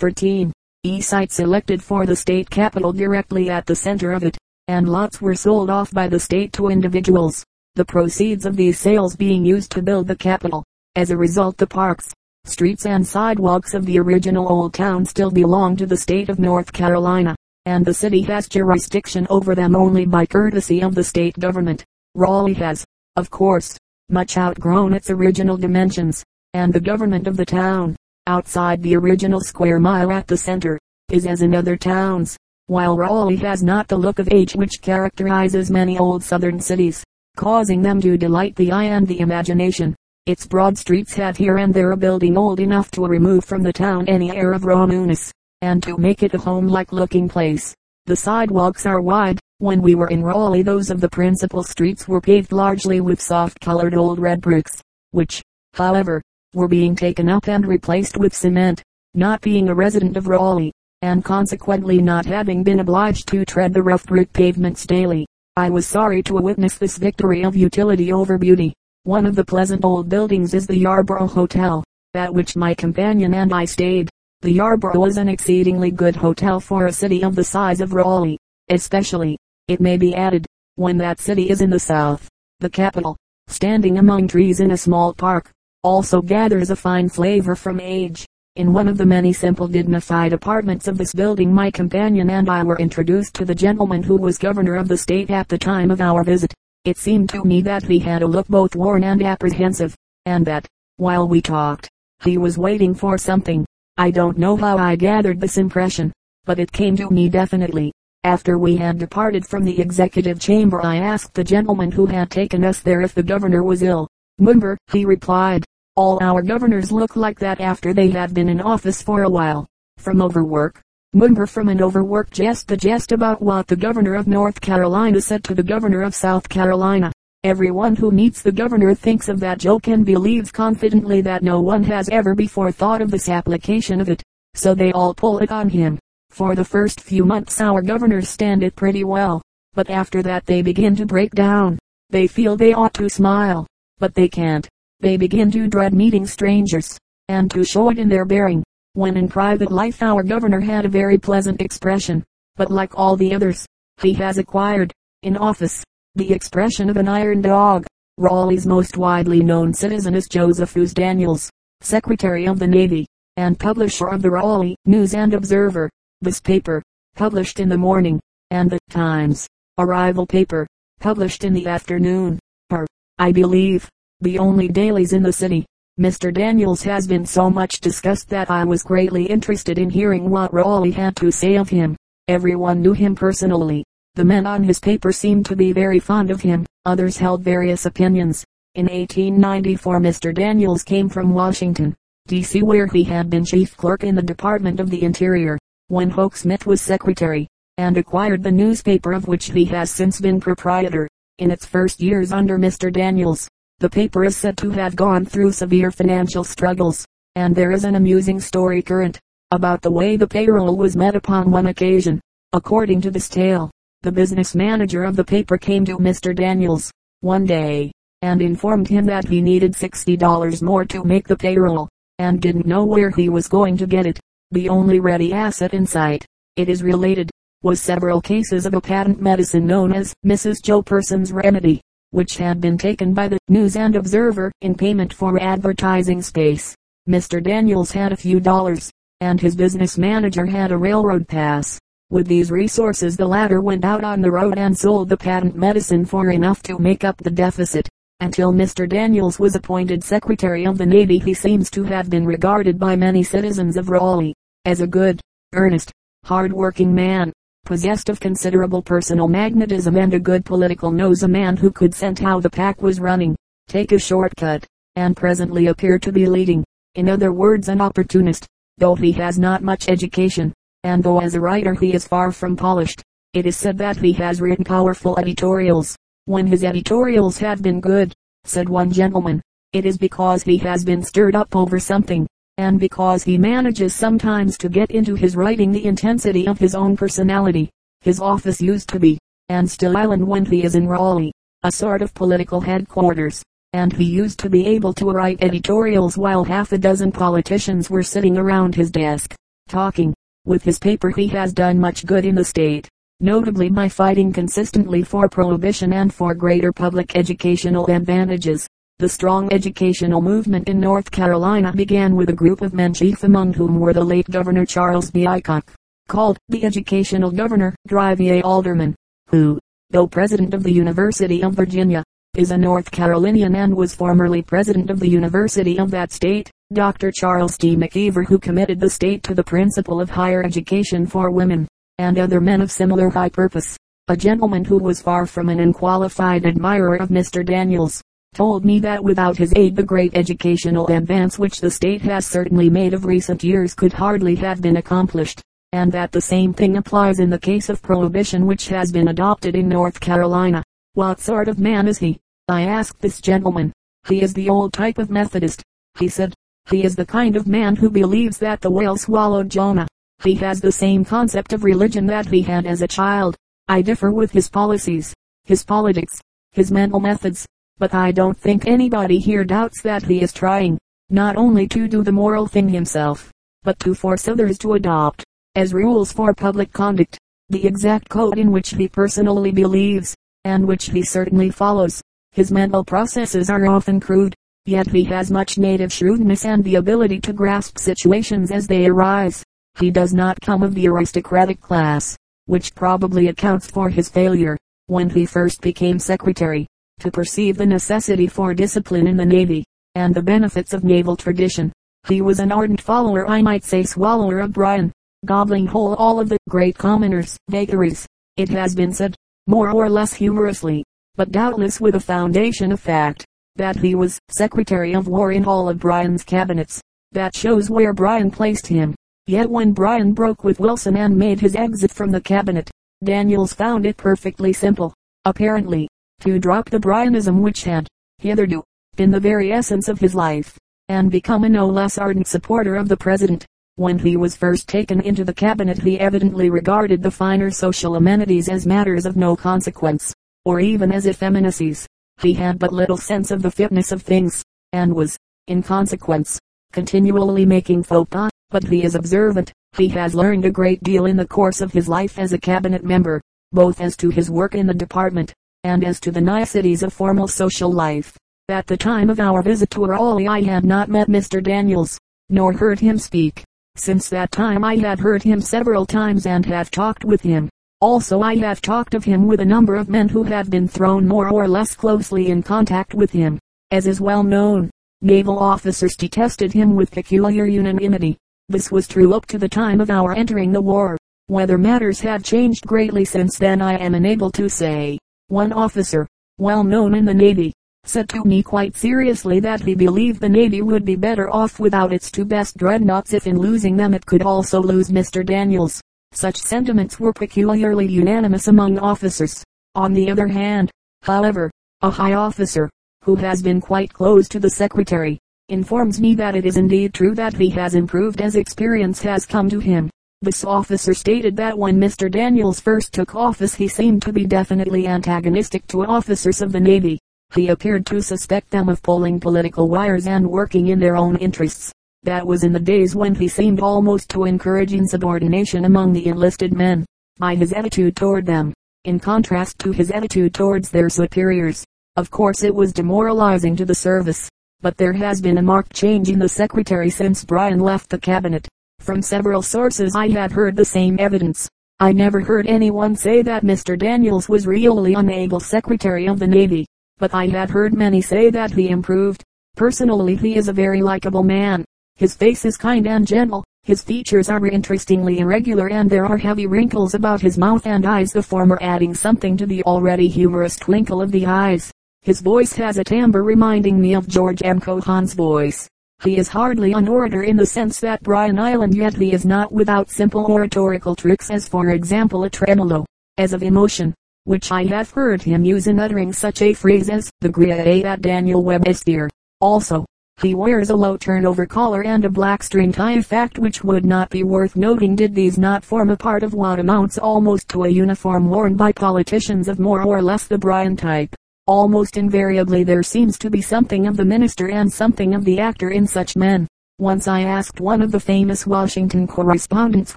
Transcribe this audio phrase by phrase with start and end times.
[0.00, 0.50] 13.
[0.82, 5.20] E site selected for the state capital directly at the center of it, and lots
[5.20, 9.70] were sold off by the state to individuals, the proceeds of these sales being used
[9.70, 10.64] to build the capital.
[10.96, 12.14] As a result the parks,
[12.46, 16.72] streets and sidewalks of the original old town still belong to the state of North
[16.72, 17.36] Carolina,
[17.66, 21.84] and the city has jurisdiction over them only by courtesy of the state government.
[22.14, 22.86] Raleigh has,
[23.16, 23.76] of course,
[24.08, 26.24] much outgrown its original dimensions,
[26.54, 27.96] and the government of the town,
[28.30, 30.78] outside the original square mile at the center,
[31.10, 35.68] is as in other towns, while Raleigh has not the look of age which characterizes
[35.68, 37.02] many old southern cities,
[37.36, 39.96] causing them to delight the eye and the imagination.
[40.26, 43.72] Its broad streets have here and there a building old enough to remove from the
[43.72, 47.74] town any air of raw newness, and to make it a home-like looking place.
[48.06, 49.40] The sidewalks are wide.
[49.58, 53.94] When we were in Raleigh those of the principal streets were paved largely with soft-colored
[53.94, 55.42] old red bricks, which,
[55.74, 56.22] however,
[56.54, 58.82] were being taken up and replaced with cement.
[59.14, 60.72] Not being a resident of Raleigh,
[61.02, 65.86] and consequently not having been obliged to tread the rough brick pavements daily, I was
[65.86, 68.72] sorry to witness this victory of utility over beauty.
[69.04, 71.82] One of the pleasant old buildings is the Yarborough Hotel,
[72.14, 74.10] at which my companion and I stayed.
[74.42, 78.38] The Yarborough was an exceedingly good hotel for a city of the size of Raleigh,
[78.68, 79.36] especially,
[79.68, 80.46] it may be added,
[80.76, 82.28] when that city is in the south.
[82.60, 83.16] The capital,
[83.48, 85.50] standing among trees in a small park,
[85.82, 88.26] also gathers a fine flavor from age.
[88.56, 92.62] In one of the many simple dignified apartments of this building my companion and I
[92.62, 96.00] were introduced to the gentleman who was governor of the state at the time of
[96.00, 96.52] our visit.
[96.84, 99.94] It seemed to me that he had a look both worn and apprehensive,
[100.26, 101.88] and that, while we talked,
[102.22, 103.64] he was waiting for something.
[103.96, 106.12] I don't know how I gathered this impression,
[106.44, 107.92] but it came to me definitely.
[108.24, 112.64] After we had departed from the executive chamber I asked the gentleman who had taken
[112.64, 114.08] us there if the governor was ill.
[114.38, 115.64] Mumber, he replied,
[116.00, 119.66] all our governors look like that after they have been in office for a while.
[119.98, 120.80] From overwork.
[121.12, 125.44] Remember from an overworked jest the jest about what the governor of North Carolina said
[125.44, 127.12] to the governor of South Carolina.
[127.44, 131.82] Everyone who meets the governor thinks of that joke and believes confidently that no one
[131.84, 134.22] has ever before thought of this application of it.
[134.54, 135.98] So they all pull it on him.
[136.30, 139.42] For the first few months our governors stand it pretty well.
[139.74, 141.78] But after that they begin to break down.
[142.08, 143.66] They feel they ought to smile.
[143.98, 144.66] But they can't.
[145.00, 148.62] They begin to dread meeting strangers, and to show it in their bearing.
[148.92, 152.22] When in private life our governor had a very pleasant expression,
[152.56, 153.64] but like all the others,
[154.02, 155.82] he has acquired, in office,
[156.16, 157.86] the expression of an iron dog.
[158.18, 161.48] Raleigh's most widely known citizen is Josephus Daniels,
[161.80, 163.06] Secretary of the Navy,
[163.38, 165.88] and publisher of the Raleigh News and Observer.
[166.20, 166.82] This paper,
[167.16, 169.46] published in the morning, and the Times,
[169.78, 170.66] a rival paper,
[170.98, 172.38] published in the afternoon,
[172.70, 172.86] are,
[173.18, 173.88] I believe,
[174.20, 175.66] the only dailies in the city.
[175.98, 176.32] Mr.
[176.32, 180.92] Daniels has been so much discussed that I was greatly interested in hearing what Raleigh
[180.92, 181.96] had to say of him.
[182.28, 183.84] Everyone knew him personally.
[184.14, 186.66] The men on his paper seemed to be very fond of him.
[186.86, 188.44] Others held various opinions.
[188.74, 190.34] In 1894 Mr.
[190.34, 191.94] Daniels came from Washington,
[192.28, 192.62] D.C.
[192.62, 195.58] where he had been chief clerk in the Department of the Interior,
[195.88, 197.48] when Hoke Smith was secretary,
[197.78, 201.08] and acquired the newspaper of which he has since been proprietor.
[201.38, 202.92] In its first years under Mr.
[202.92, 203.48] Daniels,
[203.80, 207.94] the paper is said to have gone through severe financial struggles, and there is an
[207.94, 209.18] amusing story current
[209.52, 212.20] about the way the payroll was met upon one occasion.
[212.52, 213.70] According to this tale,
[214.02, 216.36] the business manager of the paper came to Mr.
[216.36, 216.92] Daniels
[217.22, 217.90] one day
[218.20, 221.88] and informed him that he needed $60 more to make the payroll,
[222.18, 224.20] and didn't know where he was going to get it.
[224.50, 226.26] The only ready asset in sight,
[226.56, 227.30] it is related,
[227.62, 230.62] was several cases of a patent medicine known as Mrs.
[230.62, 235.40] Joe Person's Remedy which had been taken by the News and Observer in payment for
[235.40, 236.74] advertising space.
[237.08, 237.42] Mr.
[237.42, 238.90] Daniels had a few dollars,
[239.20, 241.78] and his business manager had a railroad pass.
[242.10, 246.04] With these resources the latter went out on the road and sold the patent medicine
[246.04, 247.88] for enough to make up the deficit.
[248.18, 248.88] Until Mr.
[248.88, 253.22] Daniels was appointed Secretary of the Navy he seems to have been regarded by many
[253.22, 254.34] citizens of Raleigh
[254.64, 255.20] as a good,
[255.54, 255.90] earnest,
[256.24, 257.32] hard-working man
[257.64, 262.18] possessed of considerable personal magnetism and a good political nose a man who could scent
[262.18, 263.36] how the pack was running,
[263.68, 264.66] take a shortcut,
[264.96, 266.64] and presently appear to be leading.
[266.96, 268.46] In other words an opportunist,
[268.78, 270.52] though he has not much education,
[270.82, 273.02] and though as a writer he is far from polished.
[273.34, 275.96] It is said that he has written powerful editorials.
[276.24, 278.12] When his editorials have been good,
[278.44, 279.40] said one gentleman,
[279.72, 282.26] it is because he has been stirred up over something
[282.60, 286.94] and because he manages sometimes to get into his writing the intensity of his own
[286.94, 287.70] personality.
[288.02, 289.18] His office used to be,
[289.48, 293.42] and still island when he is in Raleigh, a sort of political headquarters,
[293.72, 298.02] and he used to be able to write editorials while half a dozen politicians were
[298.02, 299.34] sitting around his desk.
[299.66, 300.12] talking.
[300.44, 302.88] With his paper he has done much good in the state,
[303.20, 308.66] notably by fighting consistently for prohibition and for greater public educational advantages.
[309.00, 313.54] The strong educational movement in North Carolina began with a group of men chief among
[313.54, 315.24] whom were the late Governor Charles B.
[315.24, 315.62] Aycock,
[316.06, 318.94] called the Educational Governor, Drivier Alderman,
[319.30, 319.58] who,
[319.88, 322.04] though President of the University of Virginia,
[322.36, 326.50] is a North Carolinian and was formerly President of the University of that state.
[326.74, 327.10] Dr.
[327.10, 327.76] Charles T.
[327.76, 331.66] McKeever who committed the state to the principle of higher education for women,
[331.96, 333.78] and other men of similar high purpose.
[334.08, 337.46] A gentleman who was far from an unqualified admirer of Mr.
[337.46, 338.02] Daniels,
[338.34, 342.70] told me that without his aid the great educational advance which the state has certainly
[342.70, 345.42] made of recent years could hardly have been accomplished,
[345.72, 349.56] and that the same thing applies in the case of prohibition which has been adopted
[349.56, 350.62] in North Carolina.
[350.94, 352.18] What sort of man is he?
[352.48, 353.72] I asked this gentleman.
[354.08, 355.62] He is the old type of Methodist,
[355.98, 356.32] he said.
[356.70, 359.88] He is the kind of man who believes that the whale swallowed Jonah.
[360.22, 363.36] He has the same concept of religion that he had as a child.
[363.68, 366.20] I differ with his policies, his politics,
[366.52, 367.46] his mental methods,
[367.80, 370.78] but I don't think anybody here doubts that he is trying,
[371.08, 373.32] not only to do the moral thing himself,
[373.64, 375.24] but to force others to adopt,
[375.56, 377.18] as rules for public conduct,
[377.48, 382.00] the exact code in which he personally believes, and which he certainly follows.
[382.30, 384.36] His mental processes are often crude,
[384.66, 389.42] Yet he has much native shrewdness and the ability to grasp situations as they arise.
[389.78, 395.08] He does not come of the aristocratic class, which probably accounts for his failure, when
[395.08, 396.66] he first became secretary,
[397.00, 399.64] to perceive the necessity for discipline in the navy,
[399.94, 401.72] and the benefits of naval tradition.
[402.08, 404.92] He was an ardent follower I might say swallower of Bryan,
[405.26, 408.06] gobbling whole all of the great commoners' vagaries.
[408.36, 409.16] It has been said,
[409.46, 410.84] more or less humorously,
[411.16, 413.26] but doubtless with a foundation of fact,
[413.56, 416.80] that he was Secretary of War in all of Bryan's cabinets.
[417.12, 418.94] That shows where Bryan placed him.
[419.26, 422.70] Yet when Bryan broke with Wilson and made his exit from the cabinet,
[423.04, 424.94] Daniels found it perfectly simple,
[425.24, 425.88] apparently,
[426.20, 427.88] to drop the Bryanism which had,
[428.18, 428.62] hitherto,
[428.96, 430.58] been the very essence of his life,
[430.88, 433.46] and become a no less ardent supporter of the President.
[433.76, 438.48] When he was first taken into the cabinet he evidently regarded the finer social amenities
[438.48, 440.12] as matters of no consequence,
[440.44, 441.86] or even as effeminacies.
[442.20, 445.16] He had but little sense of the fitness of things, and was,
[445.46, 446.38] in consequence,
[446.72, 449.52] continually making faux pas, but he is observant.
[449.76, 452.84] He has learned a great deal in the course of his life as a cabinet
[452.84, 453.20] member,
[453.52, 455.32] both as to his work in the department,
[455.64, 458.16] and as to the niceties of formal social life.
[458.48, 461.42] At the time of our visit to Raleigh I had not met Mr.
[461.42, 461.98] Daniels,
[462.28, 463.44] nor heard him speak.
[463.76, 467.48] Since that time I had heard him several times and have talked with him.
[467.80, 471.08] Also I have talked of him with a number of men who have been thrown
[471.08, 473.38] more or less closely in contact with him.
[473.70, 474.70] As is well known,
[475.00, 478.18] naval officers detested him with peculiar unanimity.
[478.48, 480.98] This was true up to the time of our entering the war.
[481.28, 484.98] Whether matters have changed greatly since then I am unable to say.
[485.30, 487.52] One officer, well known in the Navy,
[487.84, 491.92] said to me quite seriously that he believed the Navy would be better off without
[491.92, 495.24] its two best dreadnoughts if in losing them it could also lose Mr.
[495.24, 495.80] Daniels.
[496.10, 499.44] Such sentiments were peculiarly unanimous among officers.
[499.76, 500.68] On the other hand,
[501.02, 501.48] however,
[501.80, 502.68] a high officer,
[503.04, 507.14] who has been quite close to the secretary, informs me that it is indeed true
[507.14, 509.90] that he has improved as experience has come to him.
[510.22, 512.10] This officer stated that when Mr.
[512.10, 516.98] Daniels first took office he seemed to be definitely antagonistic to officers of the Navy.
[517.34, 521.72] He appeared to suspect them of pulling political wires and working in their own interests.
[522.02, 526.52] That was in the days when he seemed almost to encourage insubordination among the enlisted
[526.52, 526.84] men,
[527.18, 528.52] by his attitude toward them,
[528.84, 531.64] in contrast to his attitude towards their superiors.
[531.96, 534.28] Of course it was demoralizing to the service,
[534.60, 538.46] but there has been a marked change in the secretary since Bryan left the cabinet.
[538.80, 541.48] From several sources I had heard the same evidence.
[541.78, 543.78] I never heard anyone say that Mr.
[543.78, 546.66] Daniels was really unable secretary of the Navy,
[546.98, 549.22] but I had heard many say that he improved.
[549.54, 551.64] Personally he is a very likable man.
[551.96, 553.44] His face is kind and gentle.
[553.64, 558.12] His features are interestingly irregular and there are heavy wrinkles about his mouth and eyes
[558.12, 561.70] the former adding something to the already humorous twinkle of the eyes.
[562.00, 564.58] His voice has a timbre reminding me of George M.
[564.58, 565.68] Cohan's voice.
[566.02, 569.52] He is hardly an orator in the sense that Bryan Island yet he is not
[569.52, 572.86] without simple oratorical tricks as for example a tremolo,
[573.18, 573.92] as of emotion,
[574.24, 578.00] which I have heard him use in uttering such a phrase as the Grea at
[578.00, 579.10] Daniel Webster.
[579.42, 579.84] Also,
[580.22, 583.84] he wears a low turnover collar and a black string tie a fact which would
[583.84, 587.64] not be worth noting did these not form a part of what amounts almost to
[587.64, 591.14] a uniform worn by politicians of more or less the Bryan type.
[591.50, 595.70] Almost invariably there seems to be something of the minister and something of the actor
[595.70, 596.46] in such men.
[596.78, 599.96] Once I asked one of the famous Washington correspondents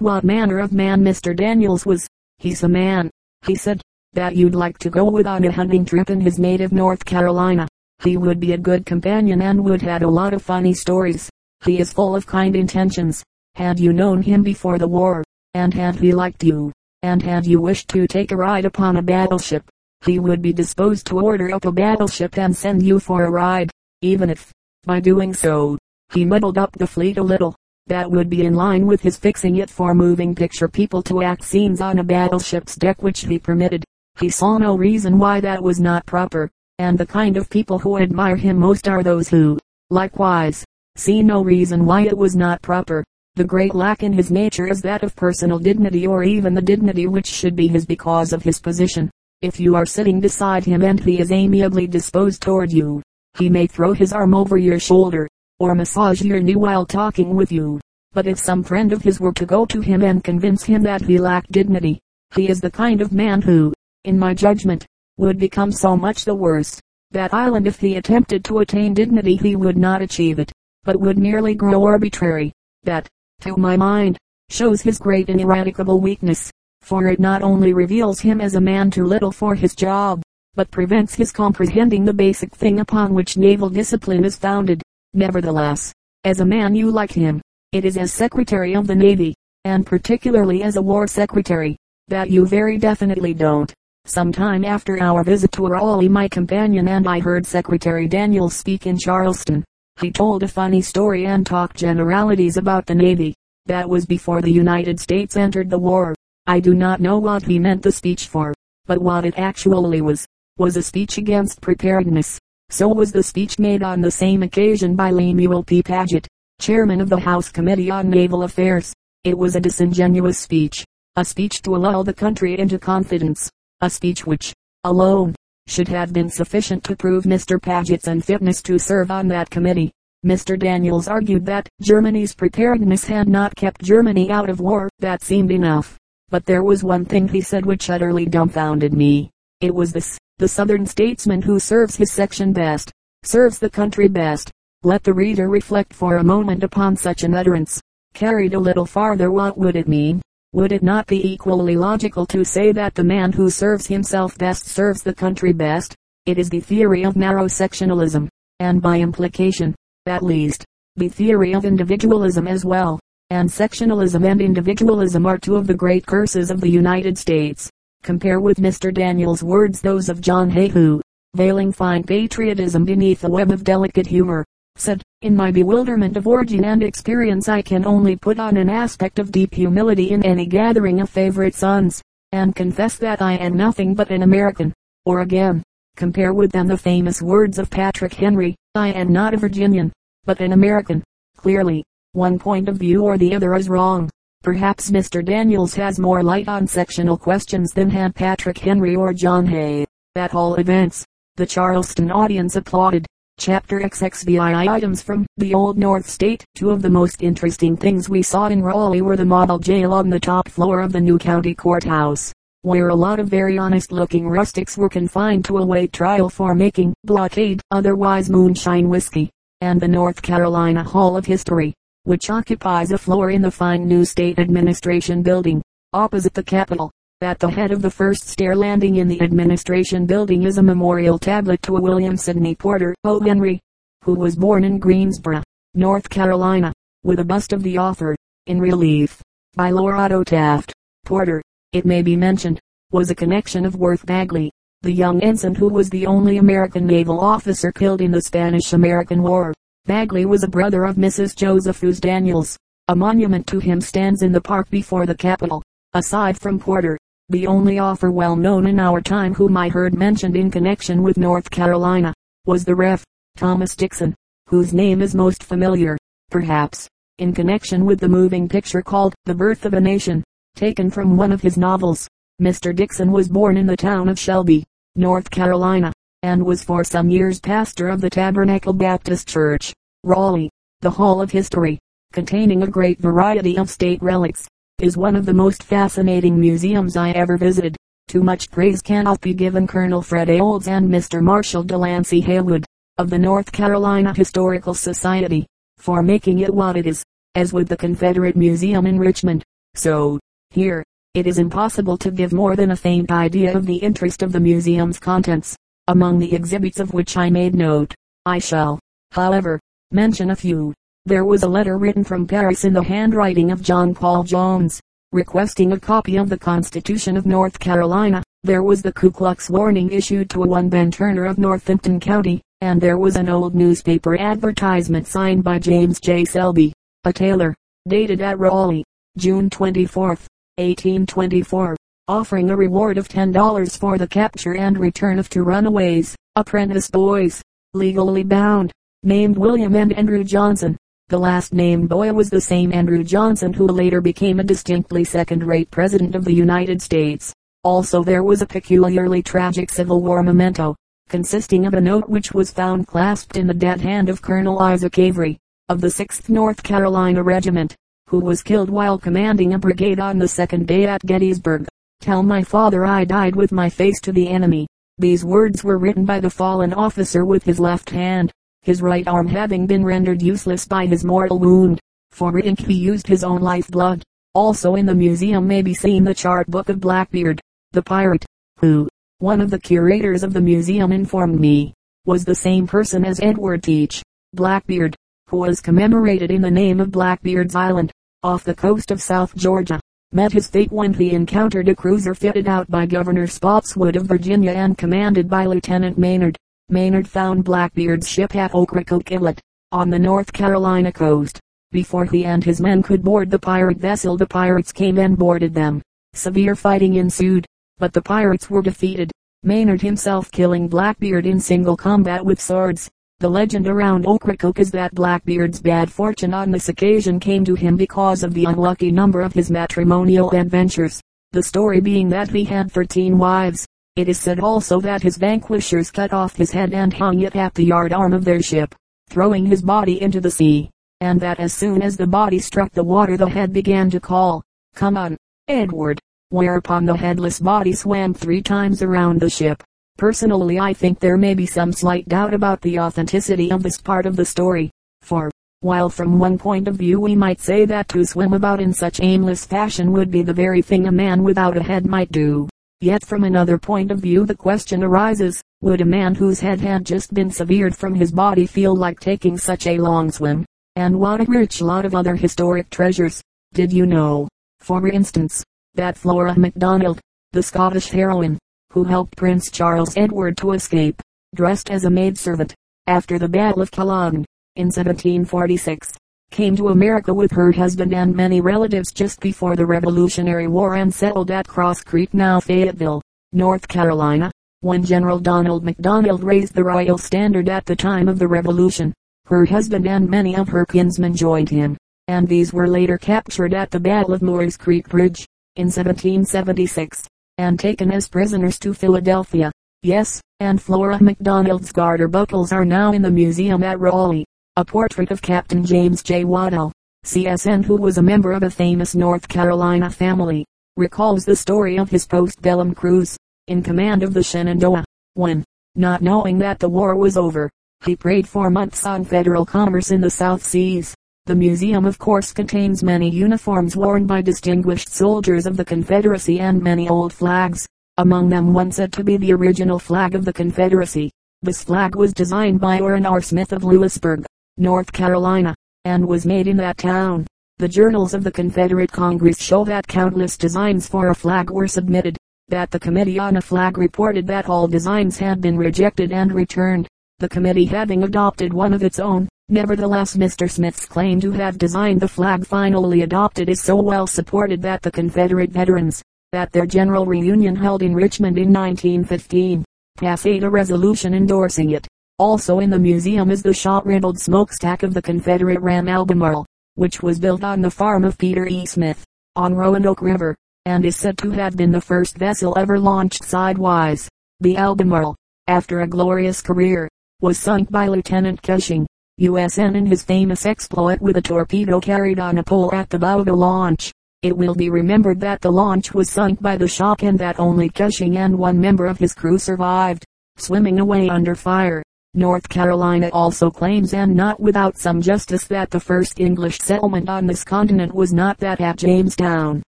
[0.00, 1.32] what manner of man Mr.
[1.36, 2.08] Daniels was.
[2.38, 3.08] He's a man,
[3.46, 3.80] he said,
[4.14, 7.68] that you'd like to go with on a hunting trip in his native North Carolina.
[8.02, 11.30] He would be a good companion and would have a lot of funny stories.
[11.64, 13.22] He is full of kind intentions.
[13.54, 15.22] Had you known him before the war,
[15.54, 16.72] and had he liked you,
[17.04, 19.62] and had you wished to take a ride upon a battleship,
[20.04, 23.70] he would be disposed to order up a battleship and send you for a ride,
[24.02, 24.52] even if,
[24.84, 25.78] by doing so,
[26.12, 27.54] he muddled up the fleet a little.
[27.86, 31.44] That would be in line with his fixing it for moving picture people to act
[31.44, 33.84] scenes on a battleship's deck which he permitted.
[34.18, 37.98] He saw no reason why that was not proper, and the kind of people who
[37.98, 39.58] admire him most are those who,
[39.90, 40.64] likewise,
[40.96, 43.04] see no reason why it was not proper.
[43.36, 47.06] The great lack in his nature is that of personal dignity or even the dignity
[47.06, 49.10] which should be his because of his position.
[49.42, 53.02] If you are sitting beside him and he is amiably disposed toward you,
[53.38, 57.52] he may throw his arm over your shoulder, or massage your knee while talking with
[57.52, 57.80] you.
[58.12, 61.02] But if some friend of his were to go to him and convince him that
[61.02, 62.00] he lacked dignity,
[62.34, 63.72] he is the kind of man who,
[64.04, 64.86] in my judgment,
[65.16, 66.80] would become so much the worse.
[67.10, 70.52] That island if he attempted to attain dignity he would not achieve it,
[70.84, 72.52] but would merely grow arbitrary.
[72.84, 73.08] That,
[73.40, 74.18] to my mind,
[74.50, 76.50] shows his great and ineradicable weakness,
[76.84, 80.22] for it not only reveals him as a man too little for his job,
[80.54, 84.82] but prevents his comprehending the basic thing upon which naval discipline is founded.
[85.14, 85.92] Nevertheless,
[86.24, 87.40] as a man you like him.
[87.72, 91.76] It is as Secretary of the Navy, and particularly as a War Secretary,
[92.08, 93.72] that you very definitely don't.
[94.06, 98.86] Some time after our visit to Raleigh my companion and I heard Secretary Daniels speak
[98.86, 99.64] in Charleston.
[100.00, 103.34] He told a funny story and talked generalities about the Navy.
[103.66, 106.14] That was before the United States entered the war.
[106.46, 108.52] I do not know what he meant the speech for,
[108.84, 110.26] but what it actually was,
[110.58, 112.38] was a speech against preparedness.
[112.68, 115.82] So was the speech made on the same occasion by Lemuel P.
[115.82, 116.26] Padgett,
[116.60, 118.92] chairman of the House Committee on Naval Affairs.
[119.24, 120.84] It was a disingenuous speech,
[121.16, 124.52] a speech to lull the country into confidence, a speech which,
[124.84, 125.34] alone,
[125.66, 127.58] should have been sufficient to prove Mr.
[127.58, 129.92] Padgett's unfitness to serve on that committee.
[130.26, 130.58] Mr.
[130.58, 134.90] Daniels argued that Germany's preparedness had not kept Germany out of war.
[134.98, 135.98] That seemed enough.
[136.34, 139.30] But there was one thing he said which utterly dumbfounded me.
[139.60, 140.18] It was this.
[140.38, 142.90] The Southern statesman who serves his section best,
[143.22, 144.50] serves the country best.
[144.82, 147.80] Let the reader reflect for a moment upon such an utterance.
[148.14, 150.20] Carried a little farther what would it mean?
[150.52, 154.66] Would it not be equally logical to say that the man who serves himself best
[154.66, 155.94] serves the country best?
[156.26, 159.72] It is the theory of narrow sectionalism, and by implication,
[160.06, 160.64] at least,
[160.96, 162.98] the theory of individualism as well.
[163.34, 167.68] And sectionalism and individualism are two of the great curses of the United States.
[168.04, 168.94] Compare with Mr.
[168.94, 171.02] Daniel's words those of John Hay who,
[171.34, 174.44] veiling fine patriotism beneath a web of delicate humor,
[174.76, 179.18] said, In my bewilderment of origin and experience I can only put on an aspect
[179.18, 182.00] of deep humility in any gathering of favorite sons,
[182.30, 184.72] and confess that I am nothing but an American.
[185.06, 185.64] Or again,
[185.96, 189.92] compare with them the famous words of Patrick Henry, I am not a Virginian,
[190.24, 191.02] but an American.
[191.36, 191.82] Clearly,
[192.14, 194.08] one point of view or the other is wrong.
[194.44, 195.24] Perhaps Mr.
[195.24, 199.84] Daniels has more light on sectional questions than had Patrick Henry or John Hay.
[200.14, 201.04] At all events,
[201.36, 203.04] the Charleston audience applauded.
[203.40, 206.44] Chapter XXVII items from the Old North State.
[206.54, 210.08] Two of the most interesting things we saw in Raleigh were the model jail on
[210.08, 214.28] the top floor of the new county courthouse, where a lot of very honest looking
[214.28, 219.30] rustics were confined to await trial for making blockade, otherwise moonshine whiskey,
[219.62, 224.04] and the North Carolina Hall of History which occupies a floor in the fine new
[224.04, 226.90] state administration building, opposite the Capitol.
[227.22, 231.18] At the head of the first stair landing in the administration building is a memorial
[231.18, 233.18] tablet to William Sidney Porter, O.
[233.20, 233.58] Henry,
[234.02, 235.42] who was born in Greensboro,
[235.72, 238.14] North Carolina, with a bust of the author,
[238.46, 239.22] in relief,
[239.54, 240.74] by Lorado Taft.
[241.06, 241.42] Porter,
[241.72, 242.60] it may be mentioned,
[242.92, 247.18] was a connection of Worth Bagley, the young ensign who was the only American naval
[247.18, 249.54] officer killed in the Spanish-American War.
[249.86, 251.36] Bagley was a brother of Mrs.
[251.36, 252.56] Josephus Daniels.
[252.88, 255.62] A monument to him stands in the park before the Capitol.
[255.92, 256.98] Aside from Porter,
[257.28, 261.18] the only author well known in our time whom I heard mentioned in connection with
[261.18, 262.14] North Carolina,
[262.46, 263.04] was the Rev.
[263.36, 264.14] Thomas Dixon,
[264.48, 265.98] whose name is most familiar,
[266.30, 266.88] perhaps,
[267.18, 270.24] in connection with the moving picture called The Birth of a Nation,
[270.56, 272.08] taken from one of his novels.
[272.40, 272.74] Mr.
[272.74, 274.64] Dixon was born in the town of Shelby,
[274.96, 275.92] North Carolina,
[276.24, 280.48] and was for some years pastor of the Tabernacle Baptist Church, Raleigh.
[280.80, 281.78] The Hall of History,
[282.14, 284.48] containing a great variety of state relics,
[284.80, 287.76] is one of the most fascinating museums I ever visited.
[288.08, 290.40] Too much praise cannot be given Colonel Fred A.
[290.40, 291.22] Olds and Mr.
[291.22, 292.64] Marshall Delancey Haywood,
[292.96, 297.04] of the North Carolina Historical Society, for making it what it is,
[297.34, 299.44] as with the Confederate Museum in Richmond.
[299.74, 300.18] So,
[300.52, 304.32] here, it is impossible to give more than a faint idea of the interest of
[304.32, 305.54] the museum's contents,
[305.88, 307.94] among the exhibits of which I made note.
[308.26, 308.78] I shall,
[309.12, 309.60] however,
[309.90, 310.72] mention a few.
[311.06, 314.80] There was a letter written from Paris in the handwriting of John Paul Jones,
[315.12, 318.22] requesting a copy of the Constitution of North Carolina.
[318.42, 322.42] There was the Ku Klux warning issued to a one Ben Turner of Northampton County,
[322.62, 326.24] and there was an old newspaper advertisement signed by James J.
[326.24, 326.72] Selby,
[327.04, 327.54] a tailor,
[327.86, 328.84] dated at Raleigh,
[329.18, 330.08] June 24,
[330.56, 331.76] 1824,
[332.06, 337.40] offering a reward of $10 for the capture and return of two runaways, apprentice boys,
[337.72, 338.70] legally bound,
[339.02, 340.76] named William and Andrew Johnson.
[341.08, 345.70] The last named boy was the same Andrew Johnson who later became a distinctly second-rate
[345.70, 347.32] president of the United States.
[347.62, 350.76] Also there was a peculiarly tragic Civil War memento,
[351.08, 354.98] consisting of a note which was found clasped in the dead hand of Colonel Isaac
[354.98, 355.38] Avery,
[355.70, 357.74] of the 6th North Carolina Regiment,
[358.08, 361.66] who was killed while commanding a brigade on the second day at Gettysburg.
[362.00, 364.66] Tell my father I died with my face to the enemy.
[364.98, 368.32] These words were written by the fallen officer with his left hand
[368.64, 371.78] his right arm having been rendered useless by his mortal wound.
[372.12, 374.02] For ink he used his own life blood.
[374.34, 377.40] Also in the museum may be seen the chart book of Blackbeard,
[377.72, 378.24] the pirate,
[378.58, 381.74] who, one of the curators of the museum informed me,
[382.06, 384.96] was the same person as Edward Teach, Blackbeard,
[385.28, 389.78] who was commemorated in the name of Blackbeard's Island, off the coast of South Georgia,
[390.14, 394.52] met his fate when he encountered a cruiser fitted out by Governor Spotswood of Virginia
[394.52, 396.36] and commanded by Lieutenant Maynard.
[396.68, 399.40] Maynard found Blackbeard's ship at Ocracoke Inlet,
[399.72, 401.40] on the North Carolina coast.
[401.72, 405.52] Before he and his men could board the pirate vessel the pirates came and boarded
[405.52, 405.82] them.
[406.12, 407.44] Severe fighting ensued,
[407.78, 409.10] but the pirates were defeated,
[409.42, 412.88] Maynard himself killing Blackbeard in single combat with swords.
[413.20, 417.76] The legend around Ocracoke is that Blackbeard's bad fortune on this occasion came to him
[417.76, 421.00] because of the unlucky number of his matrimonial adventures.
[421.32, 425.92] The story being that he had thirteen wives, it is said also that his vanquishers
[425.92, 428.74] cut off his head and hung it at the yard arm of their ship,
[429.08, 432.82] throwing his body into the sea, and that as soon as the body struck the
[432.82, 434.42] water the head began to call,
[434.74, 436.00] Come on, Edward,
[436.30, 439.62] whereupon the headless body swam three times around the ship.
[439.96, 444.06] Personally I think there may be some slight doubt about the authenticity of this part
[444.06, 444.70] of the story,
[445.02, 445.30] for,
[445.60, 449.00] while from one point of view we might say that to swim about in such
[449.00, 452.48] aimless fashion would be the very thing a man without a head might do,
[452.84, 456.84] Yet from another point of view the question arises, would a man whose head had
[456.84, 460.44] just been severed from his body feel like taking such a long swim?
[460.76, 463.22] And what a rich lot of other historic treasures.
[463.54, 464.28] Did you know,
[464.58, 465.42] for instance,
[465.74, 467.00] that Flora MacDonald,
[467.32, 468.38] the Scottish heroine,
[468.74, 471.00] who helped Prince Charles Edward to escape,
[471.32, 472.52] dressed as a maidservant,
[472.88, 474.24] after the Battle of Culloden,
[474.56, 475.92] in 1746,
[476.32, 480.92] came to America with her husband and many relatives just before the Revolutionary War and
[480.92, 483.00] settled at Cross Creek now Fayetteville,
[483.32, 484.32] North Carolina.
[484.60, 488.92] When General Donald MacDonald raised the royal standard at the time of the Revolution,
[489.26, 491.76] her husband and many of her kinsmen joined him,
[492.08, 497.06] and these were later captured at the Battle of Moores Creek Bridge, in 1776,
[497.38, 499.50] and taken as prisoners to Philadelphia.
[499.82, 504.24] Yes, and Flora MacDonald's garter buckles are now in the museum at Raleigh.
[504.56, 506.24] A portrait of Captain James J.
[506.24, 506.72] Waddell,
[507.04, 511.90] CSN who was a member of a famous North Carolina family, recalls the story of
[511.90, 513.16] his postbellum cruise,
[513.48, 515.44] in command of the Shenandoah, when,
[515.74, 517.50] not knowing that the war was over,
[517.84, 520.94] he preyed for months on federal commerce in the South Seas.
[521.26, 526.62] The museum of course contains many uniforms worn by distinguished soldiers of the Confederacy and
[526.62, 531.10] many old flags, among them one said to be the original flag of the Confederacy.
[531.40, 533.22] This flag was designed by Orrin R.
[533.22, 534.26] Smith of Louisburg,
[534.58, 535.54] North Carolina,
[535.86, 537.26] and was made in that town.
[537.56, 542.18] The journals of the Confederate Congress show that countless designs for a flag were submitted,
[542.48, 546.86] that the Committee on a Flag reported that all designs had been rejected and returned,
[547.18, 549.26] the committee having adopted one of its own.
[549.50, 550.50] Nevertheless Mr.
[550.50, 554.90] Smith's claim to have designed the flag finally adopted is so well supported that the
[554.90, 556.02] Confederate veterans,
[556.32, 559.62] at their general reunion held in Richmond in 1915,
[559.98, 561.86] passed a resolution endorsing it.
[562.18, 567.18] Also in the museum is the shot-riddled smokestack of the Confederate ram Albemarle, which was
[567.18, 568.64] built on the farm of Peter E.
[568.64, 569.04] Smith,
[569.36, 574.08] on Roanoke River, and is said to have been the first vessel ever launched sidewise.
[574.40, 575.16] The Albemarle,
[575.48, 576.88] after a glorious career,
[577.20, 578.86] was sunk by Lieutenant Cushing,
[579.20, 583.20] USN in his famous exploit with a torpedo carried on a pole at the bow
[583.20, 583.92] of the launch.
[584.22, 587.68] It will be remembered that the launch was sunk by the shock and that only
[587.68, 590.04] Cushing and one member of his crew survived,
[590.36, 591.80] swimming away under fire.
[592.14, 597.28] North Carolina also claims and not without some justice that the first English settlement on
[597.28, 599.62] this continent was not that at Jamestown,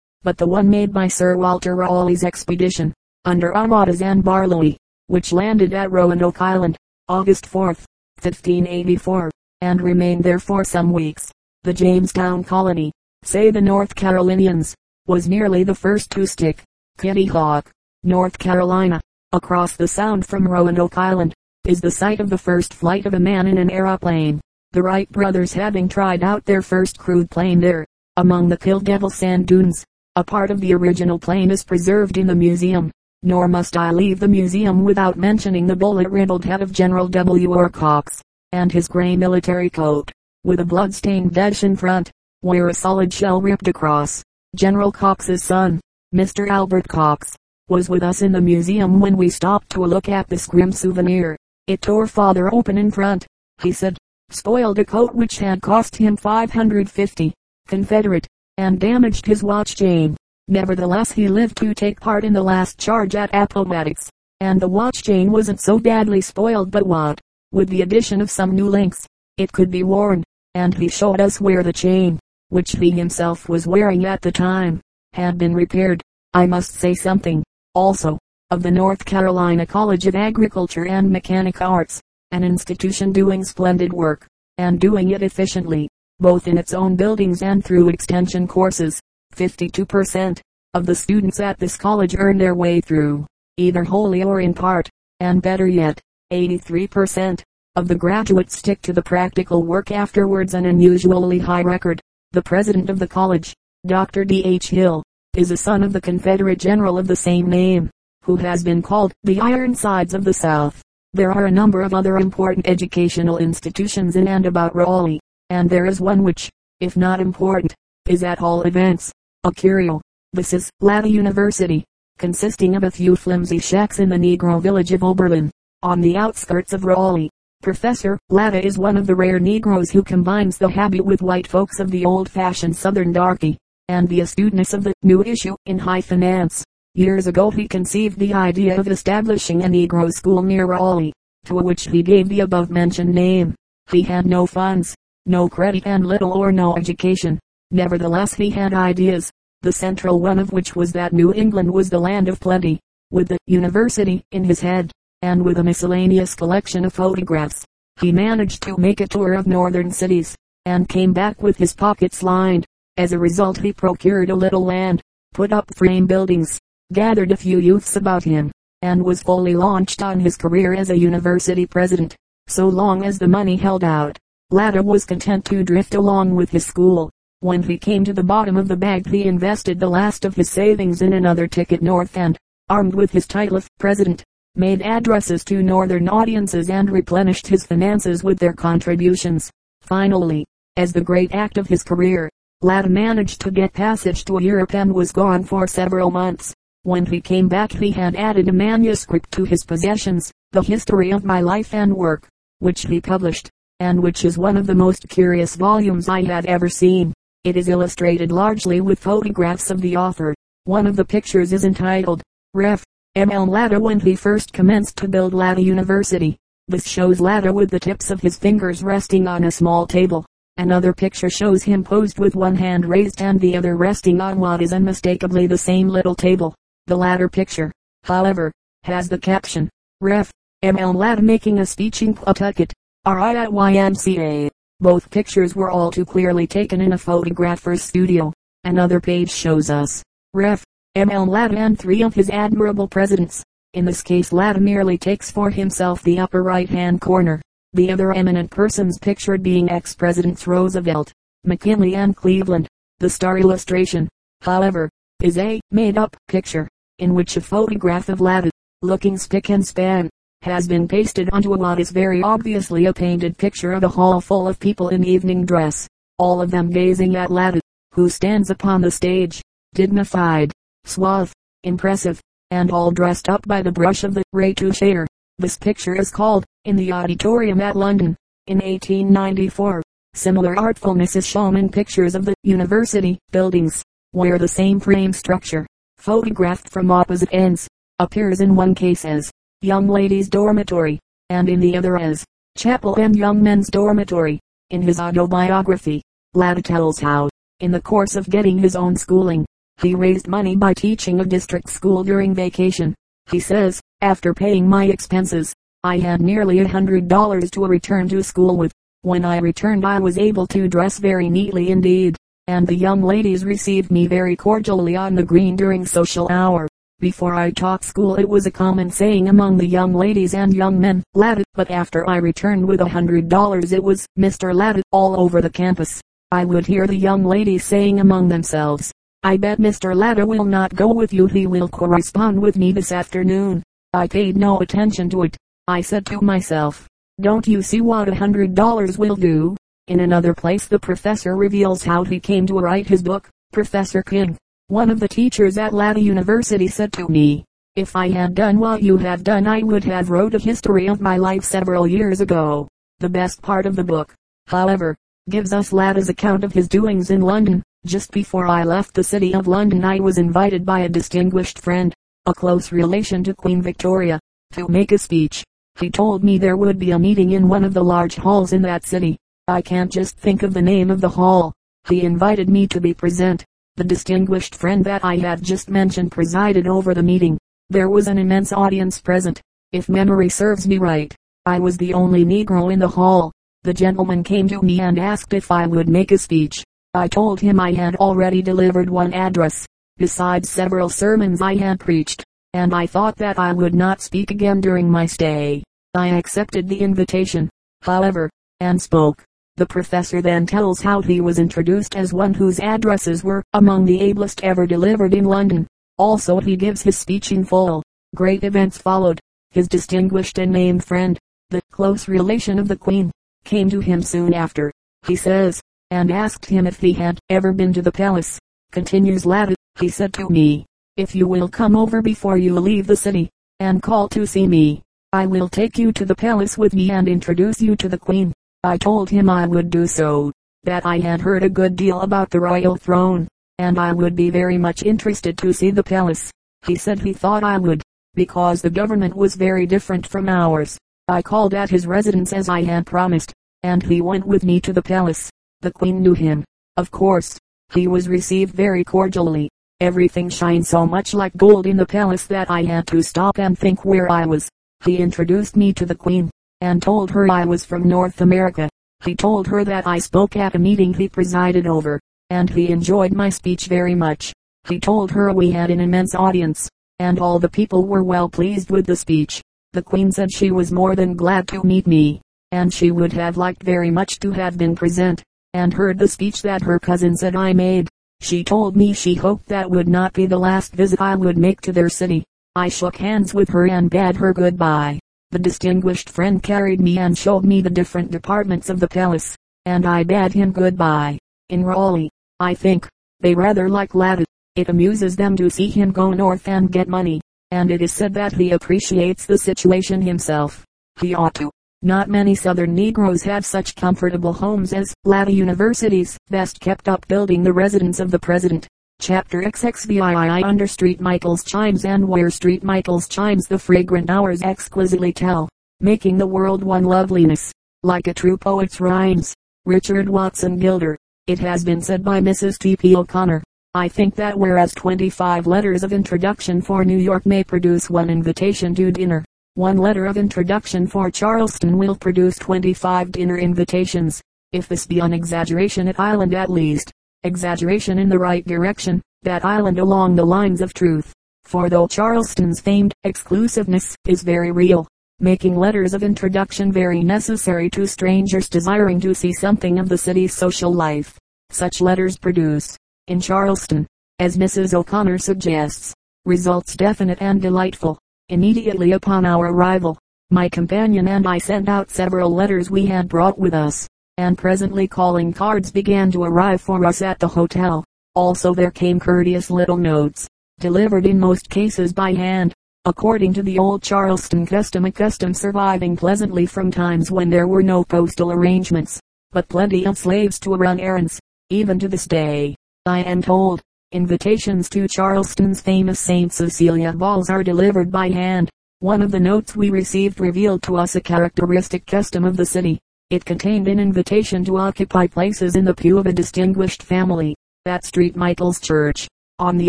[0.23, 4.77] but the one made by Sir Walter Raleigh's expedition, under Amadas and Barlowe,
[5.09, 6.77] which landed at Roanoke Island,
[7.09, 7.75] August 4,
[8.23, 9.31] 1584,
[9.61, 11.33] and remained there for some weeks.
[11.65, 14.75] The Jamestown colony, say the North Carolinians,
[15.07, 16.63] was nearly the first to stick.
[16.99, 17.71] Kitty Hawk,
[18.05, 19.01] North Carolina,
[19.33, 23.21] across the sound from Roanoke Island, is the site of the first flight of a
[23.21, 24.41] man in an aeroplane.
[24.73, 29.11] The Wright brothers having tried out their first crude plane there, among the Kill Devil
[29.11, 29.85] sand dunes.
[30.17, 32.91] A part of the original plane is preserved in the museum.
[33.23, 37.53] Nor must I leave the museum without mentioning the bullet-riddled head of General W.
[37.53, 37.69] R.
[37.69, 40.11] Cox, and his gray military coat,
[40.45, 44.25] with a blood-stained dash in front, where a solid shell ripped across.
[44.57, 45.81] General Cox's son,
[46.13, 46.49] Mr.
[46.49, 47.37] Albert Cox,
[47.69, 51.37] was with us in the museum when we stopped to look at this grim souvenir.
[51.69, 53.25] It tore father open in front,
[53.63, 53.97] he said,
[54.31, 57.33] spoiled a coat which had cost him 550,
[57.69, 58.27] Confederate,
[58.59, 60.17] and damaged his watch chain.
[60.53, 64.11] Nevertheless he lived to take part in the last charge at Appomattox,
[64.41, 67.19] and the watch chain wasn't so badly spoiled but what,
[67.53, 69.07] with the addition of some new links,
[69.39, 70.23] it could be worn,
[70.55, 72.19] and he showed us where the chain,
[72.51, 74.79] which he himself was wearing at the time,
[75.15, 76.03] had been repaired.
[76.35, 77.43] I must say something,
[77.75, 78.19] also,
[78.51, 81.99] of the North Carolina College of Agriculture and Mechanic Arts,
[82.31, 84.27] an institution doing splendid work,
[84.59, 85.89] and doing it efficiently,
[86.21, 89.01] both in its own buildings and through extension courses.
[89.37, 90.41] 52%
[90.75, 94.89] of the students at this college earn their way through, either wholly or in part,
[95.21, 96.01] and better yet,
[96.33, 97.43] 83%
[97.77, 102.01] of the graduates stick to the practical work afterwards an unusually high record.
[102.33, 103.55] The president of the college,
[103.87, 104.25] Dr.
[104.25, 104.45] D.
[104.45, 104.69] H.
[104.69, 105.03] Hill,
[105.37, 107.91] is a son of the Confederate general of the same name
[108.25, 110.81] who has been called the Ironsides of the South.
[111.13, 115.87] There are a number of other important educational institutions in and about Raleigh, and there
[115.87, 116.49] is one which,
[116.81, 117.75] if not important,
[118.07, 119.13] is at all events,
[119.45, 120.01] a curio.
[120.33, 121.85] This is Latta University,
[122.17, 125.51] consisting of a few flimsy shacks in the Negro village of Oberlin,
[125.83, 127.29] on the outskirts of Raleigh.
[127.61, 131.81] Professor Latta is one of the rare Negroes who combines the habit with white folks
[131.81, 136.63] of the old-fashioned Southern darky, and the astuteness of the new issue in high finance.
[136.95, 141.13] Years ago he conceived the idea of establishing a Negro school near Raleigh,
[141.47, 143.57] to which he gave the above mentioned name.
[143.91, 144.95] He had no funds,
[145.27, 147.41] no credit and little or no education.
[147.75, 149.33] Nevertheless he had ideas,
[149.63, 152.79] the central one of which was that New England was the land of plenty.
[153.11, 157.65] With the university in his head, and with a miscellaneous collection of photographs,
[157.99, 162.23] he managed to make a tour of northern cities, and came back with his pockets
[162.23, 162.67] lined.
[162.99, 165.01] As a result he procured a little land,
[165.33, 166.61] put up frame buildings,
[166.93, 170.99] gathered a few youths about him, and was fully launched on his career as a
[170.99, 172.15] university president.
[172.49, 174.19] So long as the money held out,
[174.51, 177.11] Latta was content to drift along with his school.
[177.43, 180.49] When he came to the bottom of the bag he invested the last of his
[180.49, 184.23] savings in another ticket north and, armed with his title of president,
[184.55, 189.51] made addresses to northern audiences and replenished his finances with their contributions.
[189.81, 194.73] Finally, as the great act of his career, Latta managed to get passage to Europe
[194.77, 196.55] and was gone for several months.
[196.85, 201.25] When he came back he had added a manuscript to his possessions, The History of
[201.25, 202.29] My Life and Work,
[202.61, 203.51] which he published,
[203.81, 207.13] and which is one of the most curious volumes I had ever seen.
[207.45, 210.33] It is illustrated largely with photographs of the author.
[210.63, 212.23] One of the pictures is entitled,
[212.55, 212.85] Ref.
[213.17, 213.33] M.
[213.33, 213.47] L.
[213.47, 216.37] Latta when he first commenced to build Latta University.
[216.69, 220.25] This shows Latta with the tips of his fingers resting on a small table.
[220.57, 224.63] Another picture shows him posed with one hand raised and the other resting on what
[224.63, 226.55] is unmistakably the same little table.
[226.87, 227.73] The latter picture,
[228.05, 228.53] however,
[228.85, 229.69] has the caption,
[230.01, 230.31] Ref.
[230.63, 230.79] M.
[230.79, 230.93] L.
[230.93, 232.73] Latta making a speech in Pawtucket,
[233.05, 234.52] R.I.
[234.83, 238.33] Both pictures were all too clearly taken in a photographer's studio.
[238.65, 240.03] Another page shows us,
[240.35, 240.65] Ref.
[240.97, 241.09] M.
[241.09, 241.25] L.
[241.25, 243.45] Latta and three of his admirable presidents.
[243.75, 247.41] In this case Latta merely takes for himself the upper right hand corner.
[247.75, 251.13] The other eminent persons pictured being ex-presidents Roosevelt,
[251.45, 252.67] McKinley and Cleveland.
[252.99, 254.09] The star illustration,
[254.41, 254.91] however,
[255.23, 256.67] is a made-up picture,
[256.99, 258.51] in which a photograph of Latta,
[258.83, 260.11] looking spick and span,
[260.43, 264.21] has been pasted onto a what is very obviously a painted picture of a hall
[264.21, 267.61] full of people in evening dress, all of them gazing at Latta,
[267.93, 269.41] who stands upon the stage,
[269.75, 270.53] dignified,
[270.85, 275.07] suave, impressive, and all dressed up by the brush of the retoucher.
[275.39, 278.17] This picture is called, in the auditorium at London,
[278.49, 279.83] in 1894.
[280.15, 285.67] Similar artfulness is shown in pictures of the university buildings where the same frame structure,
[285.97, 287.67] photographed from opposite ends,
[287.99, 289.31] appears in one case as
[289.63, 290.99] young ladies' dormitory,
[291.31, 292.25] and in the other as
[292.57, 294.41] Chapel and Young Men's Dormitory.
[294.71, 296.03] In his autobiography,
[296.35, 297.29] Latta tells how,
[297.61, 299.47] in the course of getting his own schooling,
[299.81, 302.95] he raised money by teaching a district school during vacation.
[303.31, 308.23] He says, after paying my expenses, I had nearly a hundred dollars to return to
[308.23, 308.73] school with.
[309.03, 312.17] When I returned I was able to dress very neatly indeed,
[312.49, 316.69] and the young ladies received me very cordially on the green during social hour.
[317.03, 320.79] Before I taught school it was a common saying among the young ladies and young
[320.79, 324.55] men, Latta, but after I returned with a hundred dollars it was Mr.
[324.55, 326.01] Latta all over the campus.
[326.31, 328.93] I would hear the young ladies saying among themselves,
[329.25, 329.97] I bet Mr.
[329.97, 333.65] Latta will not go with you he will correspond with me this afternoon.
[333.93, 335.37] I paid no attention to it.
[335.67, 336.87] I said to myself,
[337.21, 339.57] don't you see what a hundred dollars will do?
[339.89, 343.29] In another place the professor reveals how he came to write his book.
[343.53, 344.39] Professor King,
[344.73, 347.45] one of the teachers at Latta University said to me,
[347.77, 350.99] if I had done what you have done I would have wrote a history of
[350.99, 352.67] my life several years ago.
[352.99, 354.15] The best part of the book,
[354.47, 354.97] however,
[355.29, 357.63] gives us Latta's account of his doings in London.
[357.85, 361.93] Just before I left the city of London I was invited by a distinguished friend,
[362.25, 364.19] a close relation to Queen Victoria,
[364.53, 365.45] to make a speech.
[365.81, 368.63] He told me there would be a meeting in one of the large halls in
[368.63, 369.19] that city.
[369.49, 371.53] I can't just think of the name of the hall.
[371.91, 373.45] He invited me to be present.
[373.77, 377.39] The distinguished friend that I have just mentioned presided over the meeting.
[377.71, 379.41] There was an immense audience present.
[379.73, 381.15] If memory serves me right,
[381.47, 383.33] I was the only Negro in the hall.
[383.63, 386.65] The gentleman came to me and asked if I would make a speech.
[386.95, 392.25] I told him I had already delivered one address, besides several sermons I had preached
[392.55, 395.63] and I thought that I would not speak again during my stay.
[395.95, 397.49] I accepted the invitation,
[397.81, 398.29] however,
[398.61, 399.25] and spoke.
[399.57, 404.01] The professor then tells how he was introduced as one whose addresses were among the
[404.01, 405.67] ablest ever delivered in London.
[405.99, 407.83] Also he gives his speech in full.
[408.15, 409.21] Great events followed.
[409.51, 411.19] His distinguished and named friend,
[411.51, 413.11] the close relation of the Queen,
[413.45, 414.73] came to him soon after,
[415.07, 415.61] he says,
[415.91, 418.39] and asked him if he had ever been to the palace.
[418.71, 420.65] Continues Latta, he said to me,
[420.97, 423.29] if you will come over before you leave the city,
[423.61, 427.07] and call to see me, I will take you to the palace with me and
[427.07, 428.33] introduce you to the queen.
[428.65, 430.33] I told him I would do so,
[430.65, 433.27] that I had heard a good deal about the royal throne,
[433.59, 436.31] and I would be very much interested to see the palace.
[436.67, 437.83] He said he thought I would,
[438.15, 440.79] because the government was very different from ours.
[441.09, 444.73] I called at his residence as I had promised, and he went with me to
[444.73, 445.31] the palace.
[445.61, 446.45] The queen knew him,
[446.77, 447.39] of course.
[447.75, 449.49] He was received very cordially,
[449.83, 453.59] Everything shines so much like gold in the palace that I had to stop and
[453.59, 454.49] think where I was.
[454.85, 456.31] He introduced me to the queen,
[456.63, 458.69] and told her I was from North America.
[459.05, 461.99] He told her that I spoke at a meeting he presided over,
[462.31, 464.33] and he enjoyed my speech very much.
[464.69, 466.71] He told her we had an immense audience,
[467.01, 469.43] and all the people were well pleased with the speech.
[469.73, 472.21] The queen said she was more than glad to meet me,
[472.53, 475.21] and she would have liked very much to have been present,
[475.55, 477.89] and heard the speech that her cousin said I made.
[478.21, 481.61] She told me she hoped that would not be the last visit I would make
[481.63, 482.23] to their city.
[482.55, 485.01] I shook hands with her and bade her goodbye.
[485.33, 489.87] The distinguished friend carried me and showed me the different departments of the palace, and
[489.87, 491.19] I bade him goodbye.
[491.49, 492.87] In Raleigh, I think,
[493.21, 494.27] they rather like Latta.
[494.57, 498.13] It amuses them to see him go north and get money, and it is said
[498.13, 500.67] that he appreciates the situation himself.
[501.01, 501.51] He ought to.
[501.81, 507.43] Not many southern Negroes have such comfortable homes as Latta University's best kept up building
[507.43, 508.69] the residence of the president.
[509.03, 515.13] Chapter XXVII Under Street Michael's chimes and where Street Michael's chimes the fragrant hours exquisitely
[515.13, 515.49] tell,
[515.81, 517.51] making the world one loveliness,
[517.83, 519.35] like a true poet's rhymes.
[519.65, 520.97] Richard Watson Gilder.
[521.27, 522.61] It has been said by Mrs.
[522.61, 522.77] T.
[522.77, 522.95] P.
[522.95, 523.43] O'Connor.
[523.75, 528.73] I think that whereas 25 letters of introduction for New York may produce one invitation
[528.77, 534.23] to dinner, one letter of introduction for Charleston will produce 25 dinner invitations.
[534.53, 536.93] If this be an exaggeration at Island at least,
[537.25, 541.13] exaggeration in the right direction, that island along the lines of truth.
[541.45, 544.87] For though Charleston's famed exclusiveness is very real,
[545.21, 550.35] making letters of introduction very necessary to strangers desiring to see something of the city's
[550.35, 551.19] social life,
[551.51, 553.87] such letters produce, in Charleston,
[554.19, 554.75] as Mrs.
[554.75, 557.99] O'Connor suggests, results definite and delightful.
[558.29, 559.99] Immediately upon our arrival,
[560.31, 563.87] my companion and I sent out several letters we had brought with us,
[564.19, 567.85] and presently calling cards began to arrive for us at the hotel.
[568.15, 570.29] Also there came courteous little notes,
[570.61, 572.53] delivered in most cases by hand,
[572.85, 577.63] according to the old Charleston custom a custom surviving pleasantly from times when there were
[577.63, 582.55] no postal arrangements, but plenty of slaves to run errands, even to this day,
[582.87, 583.61] I am told.
[583.93, 586.33] Invitations to Charleston's famous St.
[586.33, 588.51] Cecilia balls are delivered by hand.
[588.81, 592.81] One of the notes we received revealed to us a characteristic custom of the city.
[593.13, 597.85] It contained an invitation to occupy places in the pew of a distinguished family, at
[597.85, 598.17] St.
[598.17, 599.07] Michael's Church,
[599.39, 599.69] on the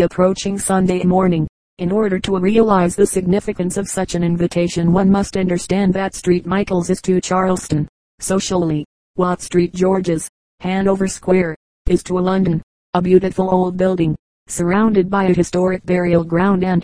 [0.00, 1.46] approaching Sunday morning.
[1.76, 6.46] In order to realize the significance of such an invitation one must understand that St.
[6.46, 7.86] Michael's is to Charleston,
[8.18, 9.74] socially, what St.
[9.74, 10.26] George's,
[10.60, 11.54] Hanover Square,
[11.86, 12.62] is to London,
[12.94, 16.82] a beautiful old building, surrounded by a historic burial ground and,